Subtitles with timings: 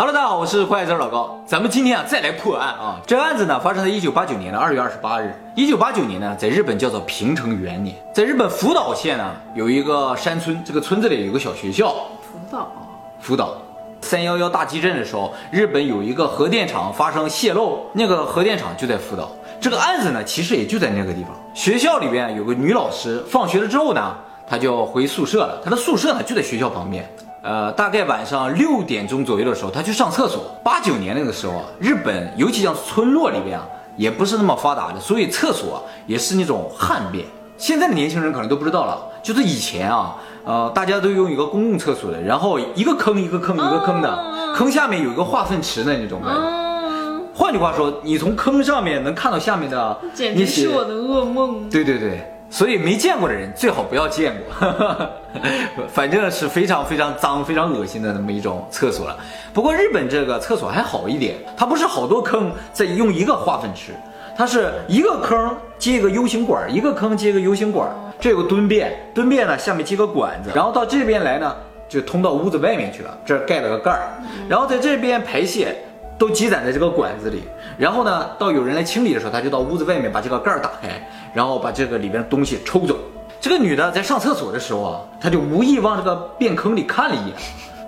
[0.00, 1.38] Hello，大家好，我是坏子老高。
[1.44, 2.98] 咱们今天啊再来破案啊！
[3.06, 5.30] 这个案子呢发生在一九八九年的二月二十八日。
[5.54, 11.88] 一九八九年呢，在日本叫做平成元年，在日本福岛县呢有一个山村，这个村子里有个小学校。
[12.22, 12.72] 福岛，
[13.20, 13.58] 福岛，
[14.00, 19.30] 三幺幺大地震的时候，日本有一个核电厂发生泄漏，那个核电厂就在福岛。
[19.60, 21.32] 这个案子呢，其实也就在那个地方。
[21.52, 24.16] 学校里边有个女老师，放学了之后呢，
[24.48, 25.60] 她就回宿舍了。
[25.62, 27.06] 她的宿舍呢就在学校旁边。
[27.42, 30.54] 呃，大概晚上六点钟左右的时候，他去上厕所。
[30.62, 33.66] 八九年那个时候啊，日本尤其像村落里边啊，
[33.96, 37.24] 也不是那么发达的，所以厕所也是那种旱便。
[37.56, 46.40] 现在的年轻人可能都不知道了，就是以前啊，呃，大家都用一个公共厕所的，然后一个坑一个坑一个坑的，坑下面有一个化粪池的那种感觉。
[46.40, 51.68] 嗯，换句话说，你从坑上面能看到下面的简直是我的噩梦。
[51.68, 55.08] 对对对，所以没见过的人最好不要见过，
[55.88, 59.08] 反正是非常非常脏、非常恶心的那么一种厕所。
[59.54, 63.92] 不过日本这个厕所还好一点，它不是好多坑在用一个化粪池，
[64.36, 71.56] 它是一个坑接一个 U 型管，一个坑接一个 U 型管，这有个蹲便，蹲便呢下面接个管子，然后到这边来呢
[71.88, 74.10] 就通到屋子外面去了，这儿盖了个盖儿，
[74.48, 75.76] 然后在这边排泄。
[76.20, 77.44] 都积攒在这个管子里，
[77.78, 80.88] 然后呢，到有人来清理的时候，他就到屋子外面把这个盖儿打开，
[81.32, 82.96] 然后把这个里边的东西抽走。
[83.40, 87.36] 这个女的在上厕所的时候啊，她就无意往这个便坑里看了一眼，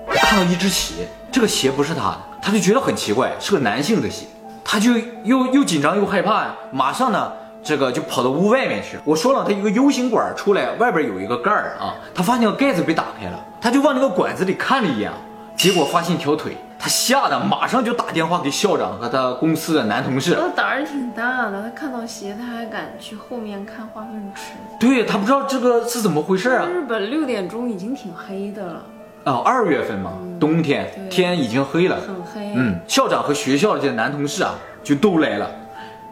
[0.08, 4.26] 看到一只鞋，这个鞋不是她的，她就觉得很奇怪，是个男性的鞋，
[4.64, 4.92] 她就
[5.24, 7.30] 又又紧张又害怕呀，马上呢，
[7.62, 8.98] 这个就跑到屋外面去。
[9.04, 15.12] 我说了，它一个 U 型管出来，外边有一个盖儿啊，她发现盖子被打开了，她就往那个管子里看了一眼，
[15.54, 16.56] 结果发现一条腿。
[16.82, 20.34] 他吓得马上就打电话给校长和他公司的男同事。
[20.34, 24.50] 他胆儿挺大的，他看到鞋他还敢去后面看化粪池。
[24.80, 26.66] 对他不知道这个是怎么回事啊。
[26.66, 28.82] 日本六点钟已经挺黑的了。
[29.22, 32.52] 啊，二月份嘛，冬天天已经黑了，很黑。
[32.56, 35.48] 嗯，校长和学校的这些男同事啊就都来了，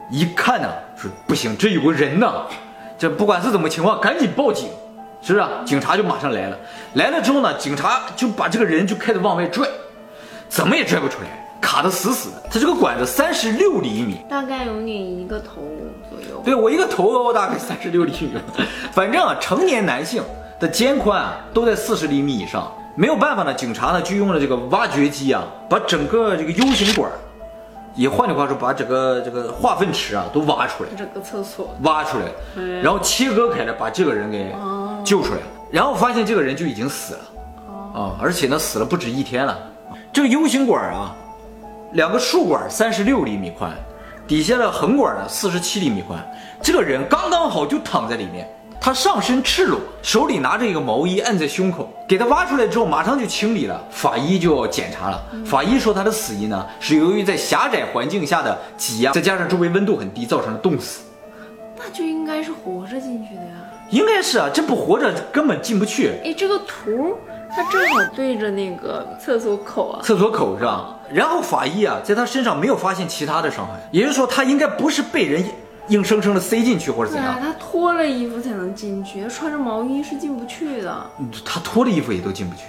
[0.09, 2.47] 一看呢说不行，这有个人呢，
[2.97, 4.69] 这不管是怎么情况，赶紧报警，
[5.21, 5.45] 是不是？
[5.65, 6.57] 警察就马上来了，
[6.95, 9.67] 来了之后呢，警察就把这个人就开始往外拽。
[10.51, 11.29] 怎么也拽不出来，
[11.61, 12.43] 卡得死死的。
[12.51, 15.63] 它这个管子三十六厘米，大概有你一个头
[16.11, 16.43] 左右。
[16.45, 18.33] 对我一个头大概三十六厘米，
[18.93, 20.23] 反正啊，成年男性
[20.59, 22.71] 的肩宽啊都在四十厘米以上。
[22.97, 27.09] 没有办法呢，警察呢就用了这个挖掘机啊，把整个这个 U 型管，
[27.95, 32.25] 也换句话说，把整个这个化粪池啊都挖出来，整个厕所挖出来，
[32.83, 34.53] 然后切割开来，把这个人给
[35.05, 35.41] 救出来，
[35.71, 37.21] 然后发现这个人就已经死了，
[37.95, 39.57] 啊，而且呢死了不止一天了。
[40.13, 41.15] 这个 U 型管啊，
[41.93, 43.71] 两个竖管三十六厘米宽，
[44.27, 46.19] 底下的横管呢四十七厘米宽。
[46.61, 48.45] 这个人刚刚好就躺在里面，
[48.81, 51.89] 他上身赤裸，手里拿着一个毛衣按在胸口。
[52.09, 53.81] 给他挖出来之后，马上就清理了。
[53.89, 61.03] 法医就检查了，法医说他的死因呢是由于在狭窄环境下的挤压，再加上周围温度很低，造成了冻死。
[61.79, 63.53] 那就应该是活着进去的呀。
[63.91, 66.15] 应该是啊，这不活着根本进不去。
[66.25, 67.17] 哎，这个图。
[67.55, 70.97] 他正好对着那个厕所口啊，厕所口是吧？
[71.13, 75.45] 然后法医啊，在他身上没有发现其他的伤害，也就是说，他应该不是被人
[75.89, 77.37] 硬生生的塞进去或者怎样。
[77.41, 81.07] 他脱了衣服才能进去，穿着毛衣是进不去的。
[81.45, 82.63] 他脱了衣服也都进不去。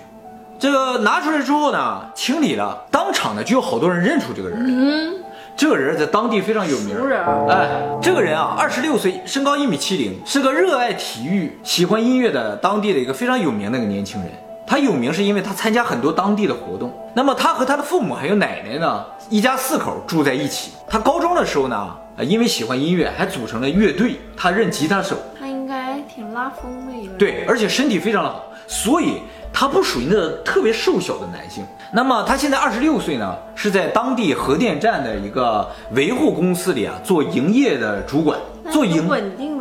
[0.57, 4.59] 这个拿出来之后呢，清理了，当场呢就有好多人认出这个人。
[4.63, 5.13] 嗯，
[5.55, 6.95] 这个人在当地非常有名。
[6.97, 14.31] 熟人哎，这个人啊，二十六岁，身高一米七零，是个热爱体育、喜欢音乐的当地的一个非常有名的一个年轻人。
[14.65, 16.91] 他有名是因为他参加很多当地的活动。
[17.13, 20.71] 那么他和他的父母还有奶奶呢，一家四口住在一起。
[20.87, 25.17] 他高中的时候呢，因为喜欢音乐，还组成了乐队，他任吉他手。
[25.37, 27.13] 他应该挺拉风的一个。
[27.15, 29.21] 对，而且身体非常的好，所以
[29.51, 31.65] 他不属于那特别瘦小的男性。
[31.93, 38.39] 那么他现在二十六岁呢，是在当地核电站的一个维护公司里啊做营业的主管，
[38.71, 39.51] 做营稳定。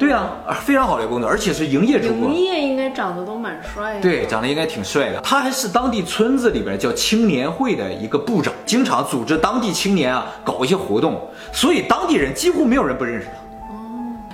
[0.00, 0.30] 对啊，
[0.62, 2.32] 非常好的工作，而且是营业主管。
[2.32, 4.00] 营业应该长得都蛮帅的。
[4.00, 5.20] 对，长得应该挺帅的。
[5.20, 11.20] 他还是当地村子里边叫青年会的一个部长，经常组织当地青年啊搞一些活动，
[11.52, 13.32] 所以当地人几乎没有人不认识他。
[13.72, 13.76] 哦。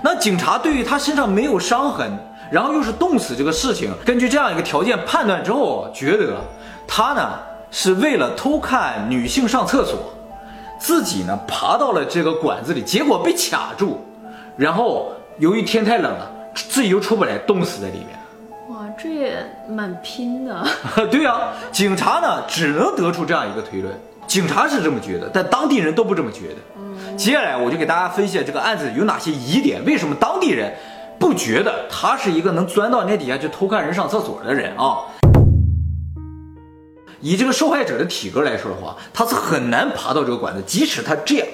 [0.02, 2.16] 那警察对于他身上没有伤痕，
[2.50, 6.36] 然后又是冻死这个事情，根据这样一个条件判断之后，觉得。
[6.88, 7.32] 他呢
[7.68, 9.98] 是为了偷看女性上厕所，
[10.78, 14.00] 自己呢爬到了这个管子里，结果被卡住，
[14.56, 18.08] 然后由于天太冷了，自己又出不来，冻死在里面。
[18.70, 19.36] 哇，这也
[19.68, 20.66] 蛮拼的。
[21.10, 23.94] 对啊，警察呢只能得出这样一个推论，
[24.26, 26.56] 警察是这么觉得，但当地人都不这么觉得。
[26.78, 30.74] 嗯，接下来我就给大家分析这个案子有哪些疑点，为什么当地人
[31.18, 35.00] 不觉得他是一个能钻到那底下去偷看人上厕所的人啊？
[37.20, 41.46] 以这个受害者的体格来说的话，他是很难爬到这个管子，即使他这样，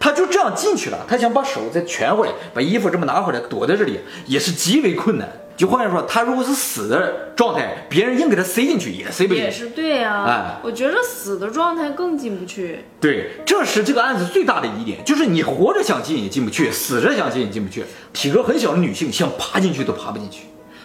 [0.00, 5.28] 他就这样进去了，他想把手再蜷回来，把衣服这么拿回来躲在这里，也是极为困难。
[5.56, 9.42] 就换句话说，他如果是死的状态，别人硬给他塞进去也塞不进去。
[9.42, 12.84] 也是对呀、哎我觉得死的状态更进不去。
[13.00, 17.84] 对，这是这个案子最大的疑点，就是你活着想进也进不去，死着想进也进不去。
[18.12, 20.44] 体格很小的女性想爬进去都爬不进去，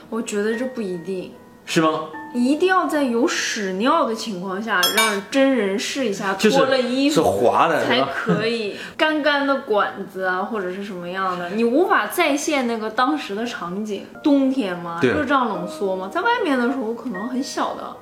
[0.10, 1.32] 我觉得这不一定，
[1.66, 2.06] 是吗？
[2.34, 8.02] 你一定要在有屎尿的情况下，让真人试一下，就是脱了衣是服滑的，才？
[8.02, 8.76] 可以。
[8.98, 14.06] 干干的管子啊，或者是什么样的，你无法再现那个当时的场景。
[14.24, 17.96] 冬天嘛，热胀冷缩嘛，在外面的时候可能很小的。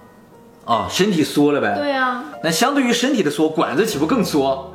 [0.63, 1.75] 啊，身体缩了呗。
[1.77, 4.71] 对啊，那相对于身体的缩，管子岂不更缩？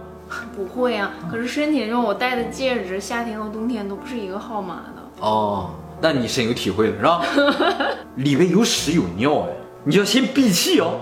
[0.55, 1.13] 不会啊。
[1.31, 5.25] 可是身体上我戴的戒指，夏天和冬天都不是一个号码的。
[5.25, 5.71] 哦，
[6.01, 7.25] 那你深有体会了是吧？
[8.17, 9.49] 里面有屎有尿哎，
[9.85, 11.01] 你要先闭气哦，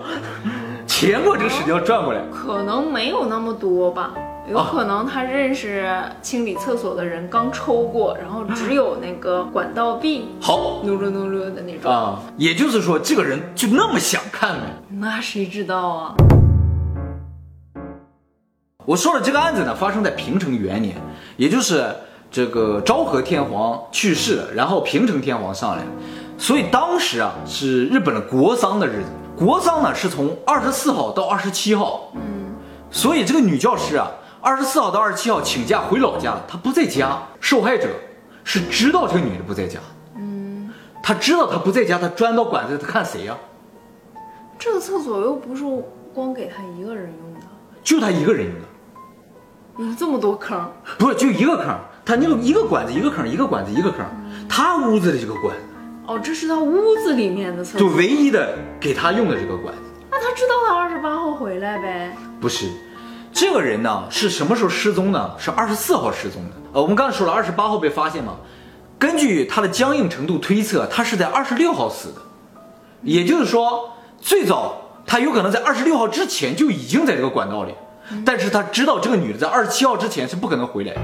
[0.86, 2.20] 前过这个屎尿转过来。
[2.32, 4.14] 可能没有那么多吧，
[4.48, 5.92] 有啊可能他认识
[6.22, 11.90] 清理厕所的人刚抽过，然后只有那个管道壁好噜噜噜噜的那种。
[11.90, 14.62] 啊，也就是说这个人就那么想看呗。
[14.88, 16.14] 那谁知道啊？
[18.86, 20.94] 我说的这个案子呢，发生在平成元年，
[21.36, 21.84] 也就是
[22.34, 25.90] 这个昭和天皇去世了，然后平成天皇上来了，
[26.36, 29.06] 所以当时啊是日本的国丧的日子。
[29.36, 32.52] 国丧呢是从二十四号到二十七号，嗯，
[32.90, 34.10] 所以这个女教师啊，
[34.40, 37.86] 二十四号到二十七号请假回老家了，她不在家，受害者
[38.42, 39.78] 是知道这个女的不在家，
[40.16, 40.72] 嗯，
[41.04, 43.36] 她知道她不在家，她钻到管子里，他看谁呀、
[44.58, 45.62] 这个厕所又不是
[46.12, 47.46] 光给她一个人用的，
[47.84, 48.66] 就她一个人用的。
[49.76, 50.68] 有这么多坑。
[50.98, 54.04] 不是就一个坑，他那个一个管子一个坑，一个管子一个坑，
[54.48, 55.62] 他屋子的这个管子
[56.06, 57.80] 哦，这是他屋子里面的厕所。
[57.80, 59.80] 就唯一的给他用的这个管子，
[60.10, 62.16] 那他知道他二十八号回来呗？
[62.40, 62.68] 不是。
[63.32, 65.30] 这个人呢是什么时候失踪呢？
[65.38, 66.50] 是二十四号失踪的。
[66.74, 68.36] 呃，我们刚才说了，二十八号被发现嘛，
[68.96, 72.20] 根据他的僵硬程度推测，他是在二十六号死的，
[73.02, 77.74] 也就是说，最早他有可能在二十六号之前就已经在这个管道里，
[78.24, 81.00] 但是他知道这个女的在二十七号之前是不可能回来的。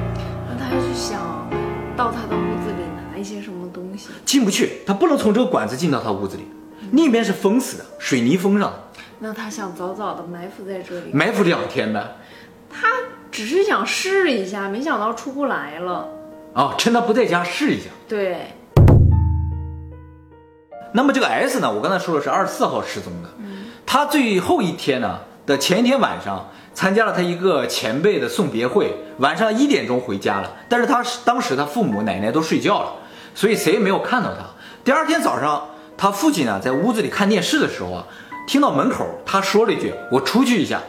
[0.72, 1.20] 那他就想
[1.96, 4.10] 到他的屋子里拿一些什么东西。
[4.24, 6.46] 进不去，他不能从这个管子进到他屋子里，
[6.92, 8.72] 那边是封死的，水泥封上，
[9.18, 11.10] 那他想早早的埋伏在这里。
[11.12, 12.16] 埋伏两天呗。
[12.70, 12.86] 他
[13.32, 16.08] 只是想试一下，没想到出不来了。
[16.54, 17.86] 啊，趁他不在家试一下。
[18.08, 18.54] 对，
[20.92, 23.28] 那么这个 S 呢，我刚才说的是二十四号失踪的，
[23.84, 25.18] 他最后一天呢
[25.50, 32.92] 的前一天晚上参加了他一个前辈的送别会，晚上一点钟回家了，但是他当时他父母奶奶都睡觉了，
[33.34, 34.44] 所以谁也没有看到他。
[34.84, 38.06] 第二天早上，他父亲呢在屋子里看电视的时候啊，
[38.46, 40.80] 听到门口他说了一句：“我出去一下。”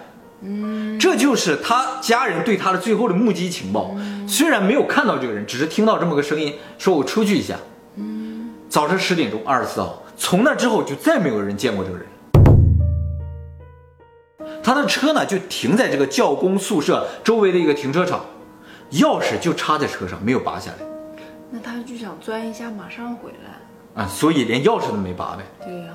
[0.45, 3.95] 嗯，这就是他家人对他的最后的目击情报。
[4.27, 7.55] 虽然没有看到这个人，只是听到这么个声音，说我出去一下。
[7.95, 12.05] 嗯早晨十点钟，二十四号，从那之后就再没有人见过这个人。
[14.63, 18.23] 他的车呢就停在这个教工宿舍周围的一个停车场，
[18.91, 20.77] 钥匙就插在车上，没有拔下来
[21.49, 24.03] 那他就想钻一下，马上回来。
[24.03, 25.43] 啊，所以连钥匙都没拔呗。
[25.65, 25.93] 对呀、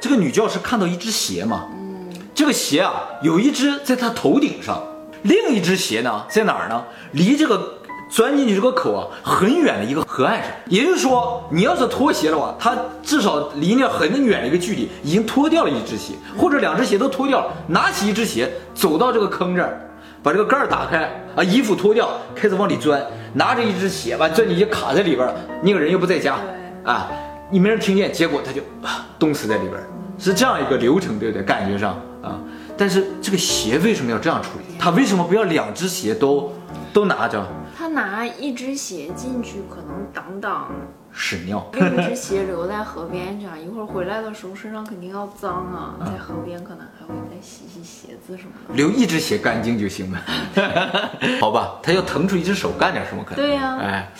[0.00, 4.82] 这个女教师看到一只鞋嘛，嗯这个鞋啊有一只在她头顶上，
[5.22, 6.84] 另一只鞋呢在哪儿呢？
[7.12, 7.79] 离这个
[8.10, 10.50] 钻进去这个口啊很远的一个河岸上。
[10.66, 19.80] 也就是说，你要是脱鞋的话，它至少离那很远的一个距离已经脱掉了一只鞋，或者两只鞋都脱掉了，拿起一只鞋走到这个坑这儿。
[20.22, 23.02] 把这个盖儿打开啊，衣服脱掉，开始往里钻，
[23.32, 26.36] 拿着一只鞋把，钻进去卡在里边儿，那个人又不在家，
[26.84, 27.08] 啊，
[27.48, 29.88] 你没人听见，结果他就啊冻死在里边儿，
[30.18, 31.42] 是这样一个流程，对不对？
[31.42, 32.38] 感觉上啊，
[32.76, 34.76] 但是这个鞋为什么要这样处理？
[34.78, 36.52] 他为什么不要两只鞋都
[36.92, 37.42] 都拿着？
[37.80, 40.68] 他拿一只鞋进去，可能挡挡，
[41.14, 48.74] 屎尿， 另一只鞋留在河边上，一会儿回来的时候身上肯定要脏啊，在河边可能还会再洗洗鞋子什么的。
[48.74, 50.20] 留一只鞋干净就行呗，
[51.40, 51.78] 好吧？
[51.82, 53.36] 他要腾出一只手干点什么可能？
[53.36, 54.12] 对呀哎，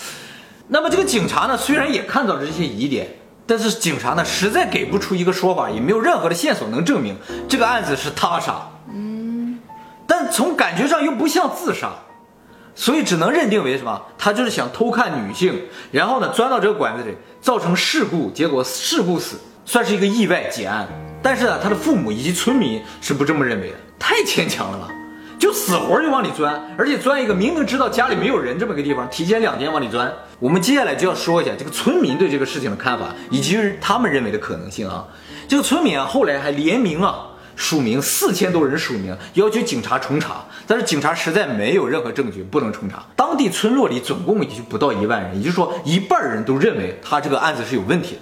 [0.68, 3.08] 那么这个警察呢，虽然也看到了这些疑点，
[3.46, 7.14] 但是警察呢实在给不出一个说法，也没有任何的线索能证明
[7.46, 8.70] 这个案子是他杀。
[8.90, 9.60] 嗯，
[10.06, 11.90] 但从感觉上又不像自杀。
[12.80, 14.00] 所以只能认定为什么？
[14.16, 20.88] 他就是想偷看女性，然后呢钻到这个管子里，造成事故，结果事故死，算是一个意外结案。
[21.22, 24.88] 但是呢，他的父母以及村民是不这么认为的，太牵强了吧？
[25.38, 30.10] 就死活就往里钻，而且钻一个明明知道家里没有人这么个地方，提前两天往里钻。
[30.38, 35.06] 我们接下来就要说一下这个村民对这个事情的看法，以及他们认为的可能性啊。
[35.46, 37.26] 这个村民啊，后来还联名啊，
[37.60, 43.04] 署名四千多人署名，要求警察重查，但是警察实在没有任何证据，不能重查。
[43.14, 48.20] 当地村落里总共也就不到一万人，也就是说，一半人都认为他这个案子是有问题的。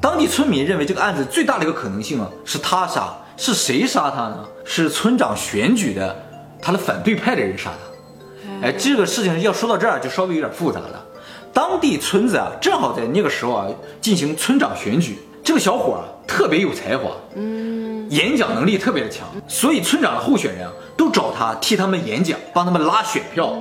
[0.00, 4.46] 当地村民认为这个案子最大的一个可能性啊，是他杀，是谁杀他呢？
[4.64, 6.14] 是村长选举的
[6.62, 8.68] 他的反对派的人杀他。
[8.68, 11.04] 哎，这个事情要说到这儿就稍微有点复杂了。
[11.52, 13.66] 当地村子啊，正好在那个时候啊
[14.00, 15.18] 进行村长选举。
[15.42, 23.60] 这个小伙啊特别有才华，嗯，演讲能力特别的强，所以村长的候选人啊都找他替他们演讲，帮他们拉选票。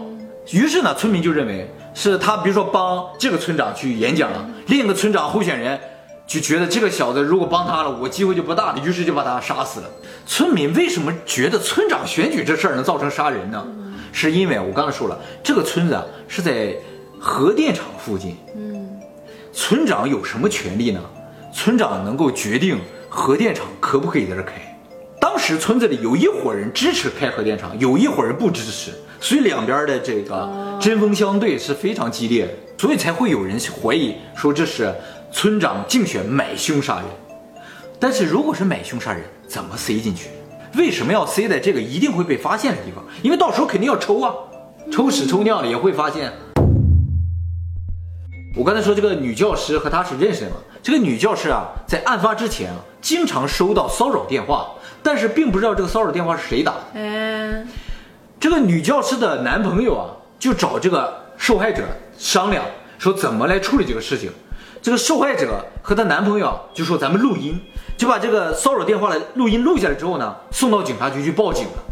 [0.51, 5.79] 于是呢，村民就认为是他，比如说帮这个村长去演讲了，另一个村长候选人
[6.27, 9.89] 就觉得这个小子如果帮他了，我机会就不大了，于是就把他杀死了。
[10.25, 13.65] 村民为什么觉得村长选举这事儿能造成杀人呢？
[14.11, 16.75] 是因为我刚才说了，这个村子啊是在。
[17.19, 19.01] 核电厂附近，嗯，
[19.51, 21.01] 村长有什么权利呢？
[21.57, 24.53] 村长能够决定核电厂可不可以在这开。
[25.19, 34.93] 当时村子里有一伙人支持开核电厂，有一伙人不支持，所以两边的这个针锋相对是非常激烈的，所以才会有人怀疑说这是
[35.31, 37.05] 村长竞选买凶杀人。
[37.99, 40.29] 但是如果是买凶杀人，怎么塞进去？
[40.75, 43.03] 为什么要塞在这个一定会被发现的地方？
[43.23, 44.31] 因为到时候肯定要抽啊，
[44.91, 46.31] 抽屎抽尿的也会发现。
[48.55, 50.55] 我刚才说这个女教师和他是认识的嘛？
[50.83, 54.69] 这个女教师啊，在案发之前啊，经常收到骚扰电话，
[55.03, 56.79] 但是并不知道这个骚扰电话是谁打的。
[56.93, 57.67] 嗯，
[58.39, 60.05] 这个女教师的男朋友啊，
[60.39, 61.83] 就找这个受害者
[62.17, 62.63] 商量，
[62.97, 64.31] 说怎么来处理这个事情。
[64.81, 67.59] 这个受害者和她男朋友就说咱们录音，
[67.97, 71.83] 就把这个骚扰电话的录音录下来之后呢，送到警察局去报警了。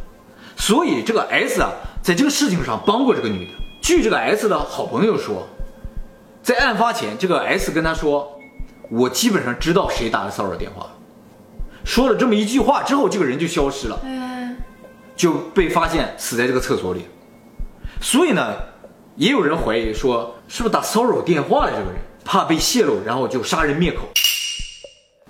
[0.55, 3.51] 所以这个 S 啊，在这个事情上帮过这个女的。
[3.81, 5.45] 据这个 S 的好朋友说。
[6.43, 8.34] 在案发前，这个 S 跟他说
[8.89, 10.89] ：“我基本上知道谁打的骚扰电话。”
[11.85, 13.99] 说了这么一句话之后，这个人就消失了，
[15.15, 17.05] 就被发现死在这个厕所里。
[18.01, 18.55] 所以呢，
[19.15, 24.01] 也有人怀疑说，是不是打骚扰电话的这个人怕被泄露，然后就杀人灭口？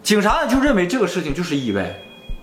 [0.01, 1.93] 警察呢就认为这个事情就是意外，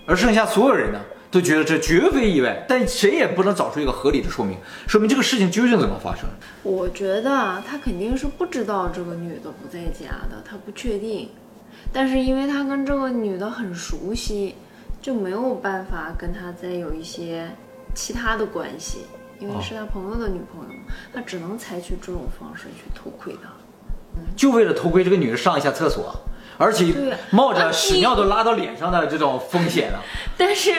[0.06, 1.00] 而剩下所有人呢？
[1.32, 6.26] 都觉得这绝非意外，但谁也不能找出一个合理的说明，说明这个事情究竟怎么发生。
[6.62, 11.30] 我觉得啊，他肯定是不知道这个女的不在家的，他不确定。
[11.90, 14.54] 但是因为他跟这个女的很熟悉，
[15.00, 17.48] 就没有办法跟他再有一些
[17.94, 19.06] 其他的关系，
[19.40, 20.78] 因为是他朋友的女朋友，
[21.14, 23.48] 他只能采取这种方式去偷窥她，
[24.36, 26.14] 就为了偷窥这个女的上一下厕所，
[26.58, 30.02] 而且冒着屎尿都拉到脸上的这种风险啊。
[30.36, 30.74] 但是。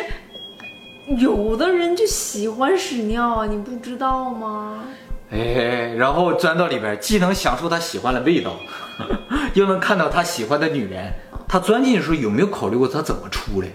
[1.06, 4.84] 有的人就喜欢屎尿啊，你不知道吗？
[5.32, 8.56] 哎，然后钻到里边，既能享受他喜欢的味道，
[9.54, 11.12] 又能看到他喜欢的女人。
[11.48, 13.68] 他钻进去的时候有没有考虑过他怎么出来？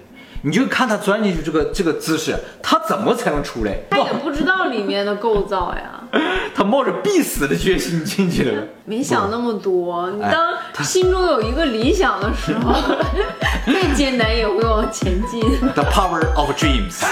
[0.42, 3.76] 你就看他钻进去这个这个姿势，他怎么才能出来？
[3.90, 5.97] 他也不知道里面的构造呀。
[6.54, 8.62] 他冒着必死的决心进去了。
[8.84, 12.74] 没想那么多，你当心中有一个理想的时候，
[13.66, 15.40] 再艰难也会往前进。
[15.74, 17.02] The power of dreams。